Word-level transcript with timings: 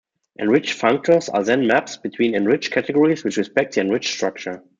Enriched 0.39 0.81
functors 0.81 1.29
are 1.31 1.43
then 1.43 1.67
maps 1.67 1.95
between 1.97 2.33
enriched 2.33 2.71
categories 2.73 3.23
which 3.23 3.37
respect 3.37 3.75
the 3.75 3.81
enriched 3.81 4.11
structure. 4.15 4.63